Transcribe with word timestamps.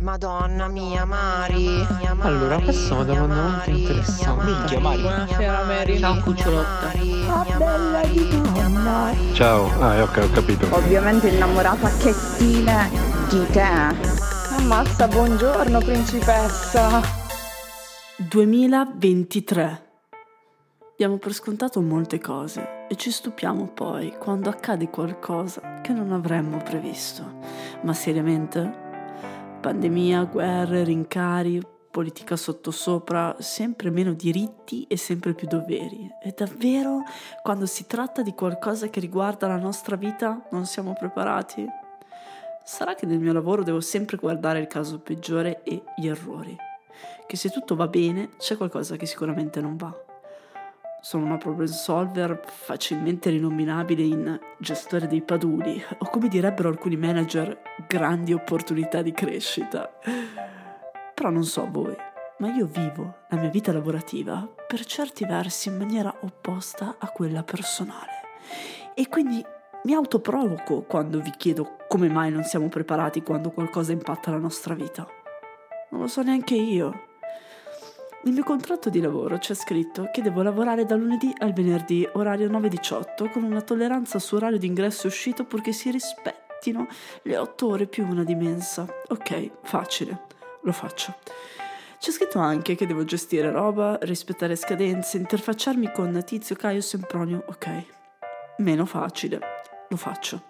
Madonna 0.00 0.66
mia, 0.68 1.04
Mari. 1.04 1.86
Allora, 2.20 2.58
questa 2.58 2.94
è 2.94 2.96
una 2.96 3.04
domanda 3.04 3.42
molto 3.42 3.70
interessante. 3.70 4.44
Minchia, 4.44 4.80
Mari. 4.80 5.02
Buonasera 5.02 5.64
Mary. 5.64 5.98
Ciao 5.98 6.20
cucciolotta. 6.22 6.92
Ah, 7.28 7.44
bella 7.58 8.00
di 8.06 8.28
donna. 8.28 9.14
Ciao, 9.34 9.70
ah, 9.78 10.02
ok, 10.02 10.16
ho 10.16 10.30
capito. 10.32 10.74
Ovviamente 10.74 11.28
innamorata 11.28 11.90
che 11.98 12.12
stile 12.12 12.88
di 13.28 13.46
te. 13.52 13.60
Ammazza, 14.56 15.06
buongiorno 15.06 15.78
principessa. 15.80 17.02
2023. 18.16 19.88
Diamo 20.96 21.18
per 21.18 21.34
scontato 21.34 21.82
molte 21.82 22.18
cose 22.18 22.86
e 22.88 22.96
ci 22.96 23.10
stupiamo 23.10 23.68
poi 23.74 24.14
quando 24.18 24.48
accade 24.48 24.88
qualcosa 24.88 25.82
che 25.82 25.92
non 25.92 26.10
avremmo 26.12 26.56
previsto. 26.56 27.38
Ma 27.82 27.92
seriamente? 27.92 28.88
Pandemia, 29.60 30.24
guerre, 30.24 30.84
rincari, 30.84 31.60
politica 31.90 32.34
sottosopra, 32.34 33.36
sempre 33.40 33.90
meno 33.90 34.14
diritti 34.14 34.86
e 34.88 34.96
sempre 34.96 35.34
più 35.34 35.46
doveri. 35.46 36.08
E 36.22 36.32
davvero, 36.34 37.02
quando 37.42 37.66
si 37.66 37.86
tratta 37.86 38.22
di 38.22 38.32
qualcosa 38.32 38.88
che 38.88 39.00
riguarda 39.00 39.48
la 39.48 39.58
nostra 39.58 39.96
vita, 39.96 40.46
non 40.52 40.64
siamo 40.64 40.94
preparati? 40.98 41.66
Sarà 42.64 42.94
che 42.94 43.04
nel 43.04 43.18
mio 43.18 43.34
lavoro 43.34 43.62
devo 43.62 43.82
sempre 43.82 44.16
guardare 44.16 44.60
il 44.60 44.66
caso 44.66 44.98
peggiore 44.98 45.62
e 45.62 45.82
gli 45.94 46.08
errori. 46.08 46.56
Che 47.26 47.36
se 47.36 47.50
tutto 47.50 47.76
va 47.76 47.86
bene, 47.86 48.30
c'è 48.38 48.56
qualcosa 48.56 48.96
che 48.96 49.04
sicuramente 49.04 49.60
non 49.60 49.76
va. 49.76 50.09
Sono 51.02 51.24
una 51.24 51.38
problem 51.38 51.66
solver 51.66 52.42
facilmente 52.44 53.30
rinominabile 53.30 54.02
in 54.02 54.38
gestore 54.58 55.06
dei 55.06 55.22
paduli 55.22 55.82
o 55.98 56.10
come 56.10 56.28
direbbero 56.28 56.68
alcuni 56.68 56.96
manager, 56.96 57.58
grandi 57.88 58.34
opportunità 58.34 59.00
di 59.00 59.12
crescita. 59.12 59.90
Però 61.14 61.30
non 61.30 61.44
so 61.44 61.66
voi, 61.70 61.96
ma 62.38 62.52
io 62.52 62.66
vivo 62.66 63.20
la 63.30 63.38
mia 63.38 63.48
vita 63.48 63.72
lavorativa 63.72 64.46
per 64.66 64.84
certi 64.84 65.24
versi 65.24 65.68
in 65.68 65.78
maniera 65.78 66.14
opposta 66.20 66.96
a 66.98 67.08
quella 67.08 67.42
personale. 67.44 68.20
E 68.94 69.08
quindi 69.08 69.42
mi 69.84 69.94
autoprovoco 69.94 70.82
quando 70.82 71.20
vi 71.20 71.32
chiedo 71.34 71.78
come 71.88 72.10
mai 72.10 72.30
non 72.30 72.44
siamo 72.44 72.68
preparati 72.68 73.22
quando 73.22 73.50
qualcosa 73.50 73.92
impatta 73.92 74.30
la 74.30 74.36
nostra 74.36 74.74
vita. 74.74 75.06
Non 75.90 76.02
lo 76.02 76.06
so 76.06 76.22
neanche 76.22 76.54
io. 76.54 77.08
Nel 78.22 78.34
mio 78.34 78.44
contratto 78.44 78.90
di 78.90 79.00
lavoro 79.00 79.38
c'è 79.38 79.54
scritto 79.54 80.10
che 80.12 80.20
devo 80.20 80.42
lavorare 80.42 80.84
da 80.84 80.94
lunedì 80.94 81.32
al 81.38 81.54
venerdì, 81.54 82.06
orario 82.12 82.50
9-18, 82.50 83.30
con 83.30 83.44
una 83.44 83.62
tolleranza 83.62 84.18
su 84.18 84.34
orario 84.34 84.58
di 84.58 84.66
ingresso 84.66 85.04
e 85.04 85.08
uscita 85.08 85.42
purché 85.42 85.72
si 85.72 85.90
rispettino 85.90 86.86
le 87.22 87.38
8 87.38 87.66
ore 87.66 87.86
più 87.86 88.06
una 88.06 88.22
di 88.22 88.34
mensa. 88.34 88.86
Ok, 89.08 89.50
facile, 89.62 90.26
lo 90.60 90.72
faccio. 90.72 91.16
C'è 91.98 92.10
scritto 92.10 92.38
anche 92.38 92.74
che 92.74 92.86
devo 92.86 93.04
gestire 93.04 93.50
roba, 93.50 93.96
rispettare 94.02 94.54
scadenze, 94.54 95.16
interfacciarmi 95.16 95.90
con 95.90 96.22
Tizio, 96.22 96.56
Caio, 96.56 96.82
Sempronio. 96.82 97.44
Ok, 97.46 97.84
meno 98.58 98.84
facile, 98.84 99.40
lo 99.88 99.96
faccio. 99.96 100.42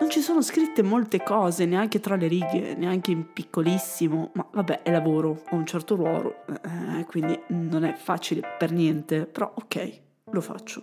Non 0.00 0.10
ci 0.10 0.20
sono 0.20 0.42
scritte 0.42 0.82
molte 0.82 1.24
cose, 1.24 1.64
neanche 1.64 1.98
tra 1.98 2.14
le 2.14 2.28
righe, 2.28 2.76
neanche 2.76 3.10
in 3.10 3.32
piccolissimo, 3.32 4.30
ma 4.34 4.46
vabbè, 4.48 4.82
è 4.82 4.92
lavoro, 4.92 5.42
ho 5.50 5.56
un 5.56 5.66
certo 5.66 5.96
ruolo, 5.96 6.44
eh, 6.46 7.04
quindi 7.06 7.36
non 7.48 7.84
è 7.84 7.94
facile 7.94 8.42
per 8.56 8.70
niente, 8.70 9.26
però 9.26 9.52
ok, 9.52 10.00
lo 10.30 10.40
faccio. 10.40 10.82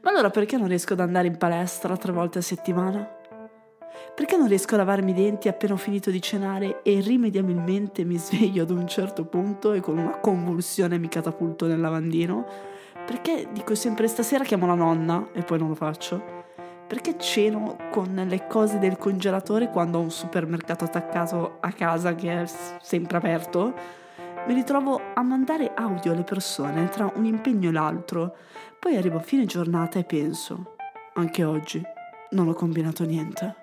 Ma 0.00 0.10
allora 0.10 0.30
perché 0.30 0.56
non 0.56 0.66
riesco 0.66 0.94
ad 0.94 1.00
andare 1.00 1.28
in 1.28 1.38
palestra 1.38 1.96
tre 1.96 2.10
volte 2.10 2.38
a 2.38 2.42
settimana? 2.42 3.08
Perché 4.14 4.36
non 4.36 4.48
riesco 4.48 4.74
a 4.74 4.78
lavarmi 4.78 5.12
i 5.12 5.14
denti 5.14 5.46
appena 5.46 5.74
ho 5.74 5.76
finito 5.76 6.10
di 6.10 6.20
cenare 6.20 6.82
e 6.82 6.94
irrimediabilmente 6.94 8.02
mi 8.02 8.18
sveglio 8.18 8.64
ad 8.64 8.70
un 8.70 8.88
certo 8.88 9.24
punto 9.26 9.72
e 9.72 9.80
con 9.80 9.96
una 9.96 10.18
convulsione 10.18 10.98
mi 10.98 11.08
catapulto 11.08 11.68
nel 11.68 11.80
lavandino? 11.80 12.44
Perché 13.06 13.48
dico 13.52 13.76
sempre 13.76 14.08
stasera 14.08 14.42
chiamo 14.42 14.66
la 14.66 14.74
nonna 14.74 15.28
e 15.32 15.42
poi 15.42 15.58
non 15.58 15.68
lo 15.68 15.74
faccio? 15.76 16.43
Perché 16.86 17.16
ceno 17.18 17.76
con 17.90 18.14
le 18.14 18.46
cose 18.46 18.78
del 18.78 18.98
congelatore 18.98 19.70
quando 19.70 19.98
ho 19.98 20.02
un 20.02 20.10
supermercato 20.10 20.84
attaccato 20.84 21.56
a 21.60 21.72
casa 21.72 22.14
che 22.14 22.42
è 22.42 22.44
sempre 22.82 23.16
aperto? 23.16 23.74
Mi 24.46 24.52
ritrovo 24.52 25.00
a 25.14 25.22
mandare 25.22 25.72
audio 25.74 26.12
alle 26.12 26.24
persone 26.24 26.88
tra 26.90 27.10
un 27.14 27.24
impegno 27.24 27.70
e 27.70 27.72
l'altro. 27.72 28.36
Poi 28.78 28.96
arrivo 28.96 29.16
a 29.16 29.22
fine 29.22 29.46
giornata 29.46 29.98
e 29.98 30.04
penso, 30.04 30.74
anche 31.14 31.42
oggi 31.42 31.82
non 32.32 32.48
ho 32.48 32.52
combinato 32.52 33.04
niente. 33.04 33.56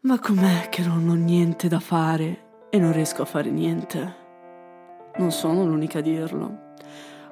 Ma 0.00 0.18
com'è 0.20 0.68
che 0.68 0.82
non 0.82 1.08
ho 1.08 1.14
niente 1.14 1.68
da 1.68 1.80
fare 1.80 2.66
e 2.68 2.78
non 2.78 2.92
riesco 2.92 3.22
a 3.22 3.24
fare 3.24 3.50
niente? 3.50 4.16
Non 5.16 5.32
sono 5.32 5.64
l'unica 5.64 6.00
a 6.00 6.02
dirlo. 6.02 6.67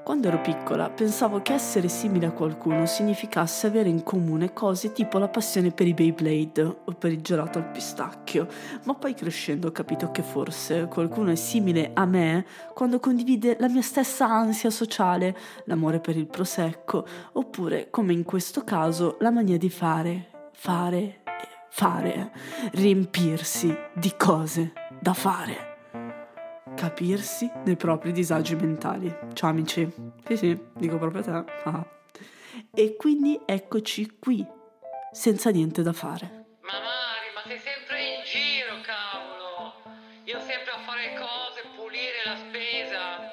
Quando 0.06 0.28
ero 0.28 0.40
piccola 0.40 0.88
pensavo 0.88 1.42
che 1.42 1.52
essere 1.52 1.88
simile 1.88 2.26
a 2.26 2.30
qualcuno 2.30 2.86
significasse 2.86 3.66
avere 3.66 3.88
in 3.88 4.04
comune 4.04 4.52
cose 4.52 4.92
tipo 4.92 5.18
la 5.18 5.26
passione 5.26 5.72
per 5.72 5.88
i 5.88 5.94
Beyblade 5.94 6.62
o 6.62 6.92
per 6.92 7.10
il 7.10 7.22
gelato 7.22 7.58
al 7.58 7.72
pistacchio, 7.72 8.46
ma 8.84 8.94
poi 8.94 9.14
crescendo 9.14 9.66
ho 9.66 9.72
capito 9.72 10.12
che 10.12 10.22
forse 10.22 10.86
qualcuno 10.86 11.32
è 11.32 11.34
simile 11.34 11.90
a 11.92 12.04
me 12.04 12.46
quando 12.72 13.00
condivide 13.00 13.56
la 13.58 13.68
mia 13.68 13.82
stessa 13.82 14.28
ansia 14.28 14.70
sociale, 14.70 15.36
l'amore 15.64 15.98
per 15.98 16.16
il 16.16 16.28
prosecco, 16.28 17.04
oppure, 17.32 17.90
come 17.90 18.12
in 18.12 18.22
questo 18.22 18.62
caso, 18.62 19.16
la 19.18 19.32
mania 19.32 19.58
di 19.58 19.70
fare, 19.70 20.28
fare 20.52 21.22
fare, 21.68 22.30
riempirsi 22.74 23.76
di 23.92 24.14
cose 24.16 24.72
da 24.98 25.12
fare 25.12 25.75
capirsi 26.76 27.50
nei 27.64 27.74
propri 27.74 28.12
disagi 28.12 28.54
mentali. 28.54 29.12
Ciao 29.32 29.50
amici. 29.50 29.90
Sì, 30.26 30.36
sì, 30.36 30.60
dico 30.74 30.98
proprio 30.98 31.22
a 31.22 31.42
te. 31.42 31.52
Ah. 31.64 31.86
E 32.72 32.96
quindi 32.96 33.40
eccoci 33.44 34.18
qui, 34.18 34.46
senza 35.10 35.50
niente 35.50 35.82
da 35.82 35.94
fare. 35.94 36.44
Ma 36.60 36.72
Mari, 36.72 37.28
ma 37.34 37.40
sei 37.46 37.58
sempre 37.58 37.98
in 37.98 38.22
giro, 38.24 38.76
cavolo! 38.82 39.72
Io 40.24 40.38
sempre 40.40 40.72
a 40.72 40.78
fare 40.84 41.14
cose, 41.16 41.64
pulire 41.74 42.20
la 42.26 42.36
spesa. 42.36 43.32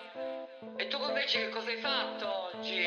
E 0.78 0.88
tu 0.88 0.98
invece 1.06 1.46
che 1.46 1.50
cosa 1.50 1.70
hai 1.70 1.78
fatto 1.78 2.26
oggi? 2.56 2.82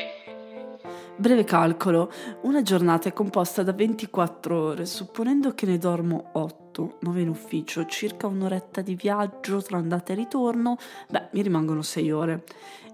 Breve 1.17 1.43
calcolo, 1.43 2.11
una 2.41 2.63
giornata 2.63 3.09
è 3.09 3.13
composta 3.13 3.61
da 3.61 3.73
24 3.73 4.59
ore, 4.59 4.85
supponendo 4.85 5.53
che 5.53 5.65
ne 5.67 5.77
dormo 5.77 6.29
8, 6.33 6.66
9 6.99 7.21
in 7.21 7.29
ufficio, 7.29 7.85
circa 7.85 8.27
un'oretta 8.27 8.81
di 8.81 8.95
viaggio 8.95 9.61
tra 9.61 9.77
andata 9.77 10.13
e 10.13 10.15
ritorno, 10.15 10.77
beh, 11.09 11.29
mi 11.31 11.41
rimangono 11.41 11.81
6 11.81 12.11
ore. 12.11 12.43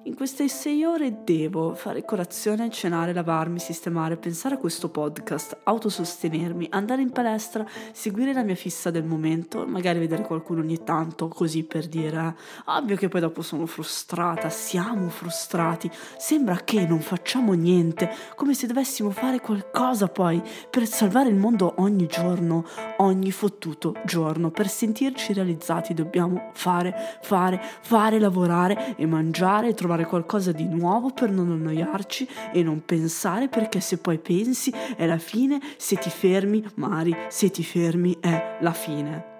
In 0.05 0.15
queste 0.15 0.49
6 0.49 0.83
ore 0.83 1.23
devo 1.23 1.75
fare 1.75 2.03
colazione, 2.03 2.69
cenare, 2.69 3.13
lavarmi, 3.13 3.57
sistemare, 3.57 4.17
pensare 4.17 4.55
a 4.55 4.57
questo 4.57 4.89
podcast, 4.89 5.59
autosostenermi, 5.63 6.67
andare 6.71 7.01
in 7.01 7.11
palestra, 7.11 7.65
seguire 7.93 8.33
la 8.33 8.43
mia 8.43 8.55
fissa 8.55 8.91
del 8.91 9.05
momento, 9.05 9.65
magari 9.65 9.99
vedere 9.99 10.23
qualcuno 10.23 10.59
ogni 10.59 10.83
tanto, 10.83 11.29
così 11.29 11.63
per 11.63 11.87
dire, 11.87 12.35
ovvio 12.65 12.97
che 12.97 13.07
poi 13.07 13.21
dopo 13.21 13.41
sono 13.41 13.65
frustrata, 13.65 14.49
siamo 14.49 15.07
frustrati, 15.07 15.89
sembra 16.17 16.57
che 16.65 16.85
non 16.85 16.99
facciamo 16.99 17.53
niente, 17.53 18.13
come 18.35 18.55
se 18.55 18.67
dovessimo 18.67 19.09
fare 19.09 19.39
qualcosa 19.39 20.09
poi 20.09 20.41
per 20.69 20.85
salvare 20.85 21.29
il 21.29 21.35
mondo 21.35 21.75
ogni 21.77 22.07
giorno, 22.07 22.65
ogni 22.97 23.31
fottuto 23.31 23.72
giorno, 24.05 24.51
per 24.51 24.67
sentirci 24.67 25.33
realizzati 25.33 25.93
dobbiamo 25.93 26.51
fare, 26.53 26.93
fare, 27.21 27.61
fare, 27.81 28.19
lavorare 28.19 28.95
e 28.95 29.05
mangiare 29.05 29.69
e 29.69 29.73
trovare 29.73 30.05
qualcosa 30.05 30.51
di 30.51 30.67
nuovo 30.67 31.09
per 31.11 31.29
non 31.29 31.51
annoiarci 31.51 32.27
e 32.51 32.63
non 32.63 32.83
pensare 32.85 33.47
perché 33.47 33.79
se 33.79 33.97
poi 33.97 34.19
pensi 34.19 34.73
è 34.95 35.05
la 35.05 35.17
fine, 35.17 35.59
se 35.77 35.95
ti 35.97 36.09
fermi, 36.09 36.63
Mari, 36.75 37.15
se 37.29 37.49
ti 37.49 37.63
fermi 37.63 38.17
è 38.19 38.57
la 38.61 38.73
fine. 38.73 39.32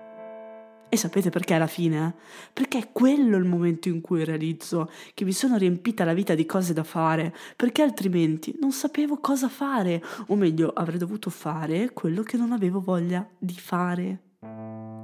E 0.94 0.96
sapete 0.96 1.32
perché 1.32 1.56
è 1.56 1.58
la 1.58 1.66
fine? 1.66 2.14
Perché 2.54 2.78
è 2.78 2.90
quello 2.92 3.38
il 3.38 3.46
momento 3.46 3.88
in 3.88 4.00
cui 4.00 4.24
realizzo 4.24 4.92
che 5.16 5.26
mi 5.26 5.32
sono 5.32 5.58
riempita 5.58 6.04
la 6.04 6.14
vita 6.14 6.36
di 6.36 6.46
cose 6.46 6.72
da 6.72 6.84
fare, 6.84 7.34
perché 7.56 7.82
altrimenti 7.82 8.56
non 8.62 8.72
sapevo 8.72 9.18
cosa 9.18 9.50
fare, 9.50 10.04
o 10.28 10.36
meglio 10.36 10.70
avrei 10.70 11.00
dovuto 11.00 11.32
fare 11.32 11.94
quello 11.94 12.22
che 12.22 12.38
non 12.38 12.52
avevo 12.52 12.80
voglia 12.80 13.28
di 13.40 13.56
fare. 13.56 14.20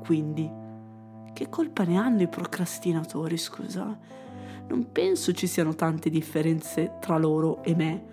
Quindi, 0.06 0.48
che 1.34 1.50
colpa 1.50 1.86
ne 1.86 1.98
hanno 1.98 2.22
i 2.22 2.28
procrastinatori, 2.28 3.38
scusa? 3.40 3.98
Non 4.68 4.92
penso 4.92 5.32
ci 5.32 5.48
siano 5.48 5.74
tante 5.74 6.12
differenze 6.12 6.98
tra 7.00 7.18
loro 7.18 7.64
e 7.64 7.74
me. 7.74 8.04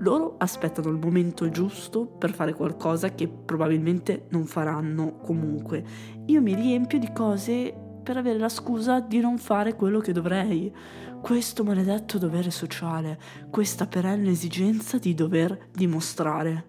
Loro 0.00 0.36
aspettano 0.38 0.88
il 0.88 0.96
momento 0.96 1.50
giusto 1.50 2.06
per 2.06 2.32
fare 2.32 2.54
qualcosa 2.54 3.14
che 3.14 3.28
probabilmente 3.28 4.26
non 4.30 4.46
faranno 4.46 5.18
comunque. 5.18 5.84
Io 6.26 6.40
mi 6.40 6.54
riempio 6.54 6.98
di 6.98 7.12
cose 7.12 7.74
per 8.02 8.16
avere 8.16 8.38
la 8.38 8.48
scusa 8.48 9.00
di 9.00 9.20
non 9.20 9.36
fare 9.36 9.74
quello 9.74 10.00
che 10.00 10.12
dovrei. 10.12 10.74
Questo 11.20 11.64
maledetto 11.64 12.16
dovere 12.16 12.50
sociale, 12.50 13.20
questa 13.50 13.86
perenne 13.86 14.30
esigenza 14.30 14.96
di 14.96 15.14
dover 15.14 15.68
dimostrare. 15.72 16.68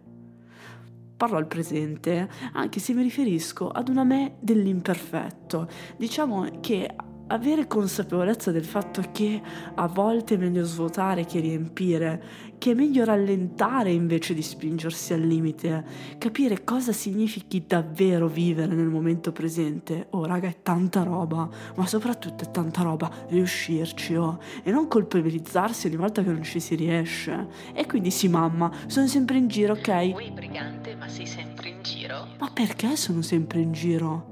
parlo 1.16 1.38
al 1.38 1.48
presente, 1.48 2.28
anche 2.54 2.80
se 2.80 2.94
mi 2.94 3.04
riferisco 3.04 3.69
ad 3.69 3.89
una 3.89 4.04
me 4.04 4.38
dell'imperfetto. 4.39 5.69
Diciamo 5.95 6.60
che 6.62 6.95
avere 7.28 7.68
consapevolezza 7.68 8.51
del 8.51 8.66
fatto 8.66 9.04
che 9.12 9.42
a 9.75 9.88
volte 9.88 10.33
è 10.33 10.38
meglio 10.38 10.66
svuotare 10.66 11.25
che 11.25 11.39
riempire, 11.39 12.24
che 12.61 12.71
è 12.71 12.73
meglio 12.75 13.03
rallentare 13.03 13.91
invece 13.91 14.35
di 14.35 14.43
spingersi 14.43 15.13
al 15.13 15.21
limite, 15.21 15.83
capire 16.19 16.63
cosa 16.63 16.91
significhi 16.91 17.65
davvero 17.65 18.27
vivere 18.27 18.75
nel 18.75 18.85
momento 18.85 19.31
presente. 19.31 20.05
Oh, 20.11 20.25
raga, 20.25 20.47
è 20.47 20.57
tanta 20.61 21.01
roba, 21.01 21.49
ma 21.75 21.87
soprattutto 21.87 22.43
è 22.43 22.51
tanta 22.51 22.83
roba 22.83 23.09
riuscirci, 23.29 24.13
oh, 24.13 24.39
e 24.61 24.69
non 24.69 24.87
colpevolizzarsi 24.87 25.87
ogni 25.87 25.95
volta 25.95 26.21
che 26.21 26.29
non 26.29 26.43
ci 26.43 26.59
si 26.59 26.75
riesce. 26.75 27.47
E 27.73 27.87
quindi 27.87 28.11
sì, 28.11 28.27
mamma, 28.27 28.71
sono 28.85 29.07
sempre 29.07 29.39
in 29.39 29.47
giro, 29.47 29.73
ok? 29.73 30.11
Ui, 30.13 30.29
brigante, 30.29 30.93
ma 30.93 31.07
sei 31.07 31.25
sempre 31.25 31.69
in 31.69 31.81
giro? 31.81 32.27
Ma 32.37 32.51
perché 32.53 32.95
sono 32.95 33.23
sempre 33.23 33.59
in 33.59 33.71
giro? 33.71 34.27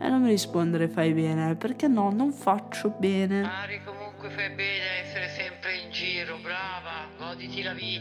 E 0.00 0.08
non 0.08 0.22
mi 0.22 0.30
rispondere 0.30 0.88
fai 0.88 1.12
bene, 1.12 1.54
perché 1.54 1.86
no, 1.86 2.10
non 2.10 2.32
faccio 2.32 2.88
bene. 2.98 3.42
Mari, 3.42 3.80
comunque 3.84 4.30
fai 4.30 4.48
bene 4.50 4.84
a 4.84 5.04
essere 5.04 5.28
sempre 5.28 5.76
in 5.76 5.90
giro, 5.90 6.38
brava. 6.42 7.06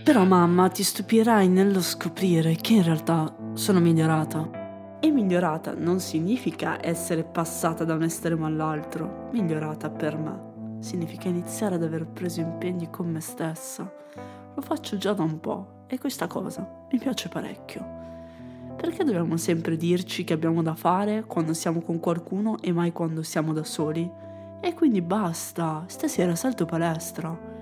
Però 0.04 0.24
mamma, 0.24 0.70
ti 0.70 0.84
stupirai 0.84 1.48
nello 1.48 1.82
scoprire 1.82 2.56
che 2.56 2.74
in 2.74 2.84
realtà 2.84 3.36
sono 3.54 3.80
migliorata. 3.80 4.98
E 5.00 5.12
migliorata 5.12 5.74
non 5.74 6.00
significa 6.00 6.84
essere 6.84 7.24
passata 7.24 7.84
da 7.84 7.94
un 7.94 8.04
estremo 8.04 8.46
all'altro. 8.46 9.30
Migliorata 9.32 9.90
per 9.90 10.18
me 10.18 10.80
significa 10.80 11.28
iniziare 11.28 11.76
ad 11.76 11.84
aver 11.84 12.08
preso 12.08 12.40
impegni 12.40 12.90
con 12.90 13.10
me 13.10 13.20
stessa. 13.20 13.92
Lo 14.56 14.62
faccio 14.62 14.98
già 14.98 15.14
da 15.14 15.24
un 15.24 15.40
po' 15.40 15.84
e 15.88 16.00
questa 16.00 16.28
cosa 16.28 16.86
mi 16.92 16.98
piace 16.98 17.30
parecchio. 17.30 17.96
Perché 18.76 19.04
dobbiamo 19.04 19.38
sempre 19.38 19.76
dirci 19.76 20.24
che 20.24 20.34
abbiamo 20.34 20.62
da 20.62 20.76
fare 20.76 21.26
quando 21.26 21.54
siamo 21.54 21.82
con 21.82 22.00
qualcuno 22.00 22.60
e 22.62 22.72
mai 22.72 22.92
quando 22.92 23.24
siamo 23.24 23.54
da 23.54 23.64
soli? 23.64 24.10
E 24.62 24.74
quindi 24.74 25.02
basta, 25.02 25.84
stasera 25.88 26.36
salto 26.36 26.66
palestra. 26.66 27.57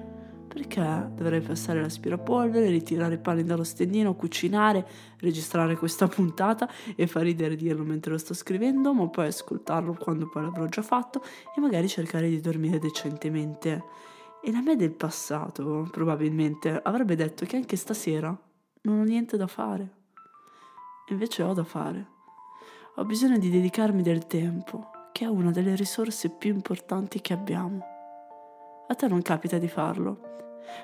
Perché 0.56 1.12
dovrei 1.14 1.42
passare 1.42 1.82
l'aspirapolvere, 1.82 2.70
ritirare 2.70 3.16
i 3.16 3.18
panni 3.18 3.44
dallo 3.44 3.66
stendino, 3.66 4.16
cucinare, 4.16 4.88
registrare 5.20 5.76
questa 5.76 6.08
puntata 6.08 6.70
e 6.96 7.08
far 7.08 7.24
ridere 7.24 7.58
dirlo 7.58 7.84
mentre 7.84 8.14
lo 8.14 8.18
sto 8.18 8.34
scrivendo, 8.34 8.94
ma 8.94 9.06
poi 9.10 9.28
ascoltarlo 9.28 9.98
quando 10.00 10.30
poi 10.30 10.44
l'avrò 10.44 10.66
già 10.68 10.82
fatto 10.82 11.22
e 11.54 11.60
magari 11.60 11.90
cercare 11.90 12.30
di 12.30 12.40
dormire 12.40 12.80
decentemente. 12.80 13.84
E 14.42 14.50
la 14.54 14.62
me 14.62 14.78
del 14.78 14.94
passato, 14.94 15.90
probabilmente, 15.92 16.80
avrebbe 16.82 17.18
detto 17.18 17.46
che 17.46 17.58
anche 17.58 17.76
stasera 17.76 18.34
non 18.84 19.00
ho 19.00 19.04
niente 19.04 19.36
da 19.36 19.48
fare. 19.48 19.90
Invece 21.10 21.44
ho 21.44 21.52
da 21.52 21.66
fare. 21.66 22.14
Ho 22.96 23.04
bisogno 23.04 23.38
di 23.38 23.50
dedicarmi 23.50 24.02
del 24.02 24.26
tempo, 24.26 24.90
che 25.12 25.26
è 25.26 25.28
una 25.28 25.52
delle 25.52 25.76
risorse 25.76 26.30
più 26.30 26.54
importanti 26.54 27.20
che 27.20 27.34
abbiamo. 27.34 27.84
A 28.88 28.96
te 28.96 29.10
non 29.10 29.22
capita 29.22 29.58
di 29.58 29.68
farlo? 29.68 30.34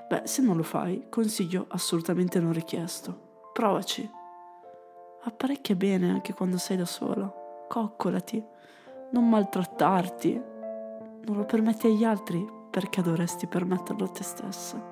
Beh, 0.07 0.23
se 0.25 0.41
non 0.41 0.57
lo 0.57 0.63
fai, 0.63 1.07
consiglio 1.09 1.65
assolutamente 1.69 2.39
non 2.39 2.53
richiesto. 2.53 3.49
Provaci. 3.53 4.09
Apparecchia 5.23 5.75
bene 5.75 6.09
anche 6.09 6.33
quando 6.33 6.57
sei 6.57 6.77
da 6.77 6.85
sola. 6.85 7.31
Coccolati. 7.67 8.43
Non 9.11 9.29
maltrattarti. 9.29 10.41
Non 11.23 11.37
lo 11.37 11.45
permetti 11.45 11.87
agli 11.87 12.03
altri 12.03 12.45
perché 12.69 13.01
dovresti 13.01 13.47
permetterlo 13.47 14.05
a 14.05 14.09
te 14.09 14.23
stessa. 14.23 14.89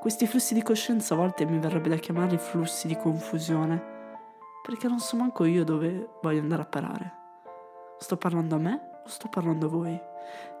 Questi 0.00 0.26
flussi 0.26 0.54
di 0.54 0.62
coscienza 0.62 1.14
a 1.14 1.18
volte 1.18 1.44
mi 1.44 1.58
verrebbe 1.58 1.90
da 1.90 1.96
chiamarli 1.96 2.38
flussi 2.38 2.86
di 2.86 2.96
confusione, 2.96 3.82
perché 4.62 4.88
non 4.88 4.98
so 4.98 5.16
manco 5.16 5.44
io 5.44 5.62
dove 5.62 6.08
voglio 6.22 6.40
andare 6.40 6.62
a 6.62 6.66
parare. 6.66 7.14
Sto 7.98 8.16
parlando 8.16 8.54
a 8.54 8.58
me 8.58 8.89
o 9.04 9.08
sto 9.08 9.28
parlando 9.28 9.66
a 9.66 9.68
voi? 9.70 10.00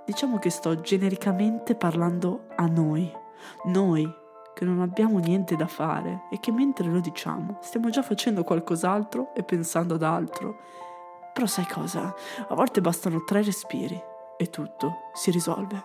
Diciamo 0.04 0.38
che 0.38 0.50
sto 0.50 0.80
genericamente 0.80 1.74
parlando 1.74 2.46
a 2.56 2.66
noi, 2.66 3.12
noi 3.66 4.18
che 4.54 4.64
non 4.64 4.80
abbiamo 4.80 5.18
niente 5.18 5.56
da 5.56 5.66
fare 5.66 6.24
e 6.30 6.40
che 6.40 6.52
mentre 6.52 6.88
lo 6.88 7.00
diciamo 7.00 7.58
stiamo 7.62 7.88
già 7.88 8.02
facendo 8.02 8.42
qualcos'altro 8.44 9.34
e 9.34 9.42
pensando 9.42 9.94
ad 9.94 10.02
altro. 10.02 10.56
Però 11.32 11.46
sai 11.46 11.66
cosa? 11.66 12.14
A 12.48 12.54
volte 12.54 12.80
bastano 12.80 13.24
tre 13.24 13.42
respiri 13.42 13.98
e 14.36 14.50
tutto 14.50 15.10
si 15.12 15.30
risolve. 15.30 15.84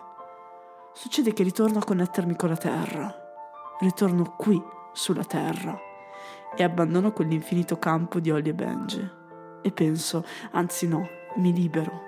Succede 0.92 1.32
che 1.32 1.42
ritorno 1.42 1.78
a 1.78 1.84
connettermi 1.84 2.36
con 2.36 2.48
la 2.48 2.56
terra 2.56 3.14
ritorno 3.80 4.34
qui 4.36 4.60
sulla 4.92 5.24
terra 5.24 5.78
e 6.56 6.62
abbandono 6.62 7.12
quell'infinito 7.12 7.78
campo 7.78 8.18
di 8.20 8.30
Ollie 8.30 8.50
e 8.50 8.54
Benji 8.54 9.10
e 9.62 9.72
penso, 9.72 10.24
anzi 10.52 10.88
no, 10.88 11.06
mi 11.36 11.52
libero 11.52 12.05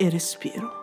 e 0.00 0.08
respiro. 0.08 0.79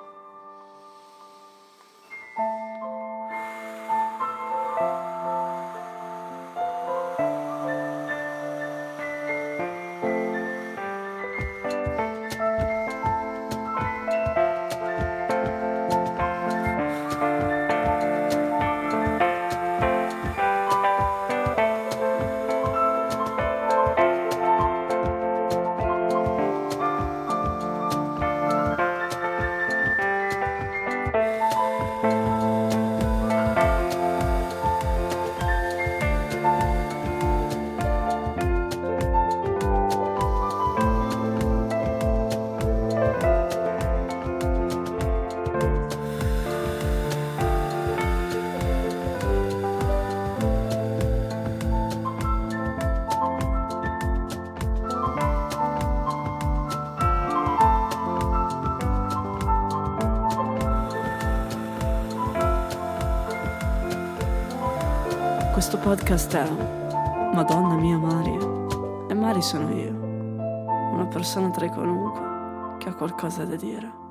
Questo 65.58 65.80
podcast 65.80 66.36
è 66.36 66.48
Madonna 67.34 67.74
mia 67.78 67.98
Mari. 67.98 68.38
E 69.10 69.14
Mari 69.16 69.42
sono 69.42 69.74
io, 69.74 69.90
una 69.90 71.08
persona 71.12 71.50
tra 71.50 71.66
i 71.66 71.70
qualunque 71.70 72.78
che 72.78 72.90
ha 72.90 72.94
qualcosa 72.94 73.44
da 73.44 73.56
dire. 73.56 74.07